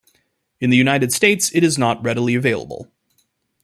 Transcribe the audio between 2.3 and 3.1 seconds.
available.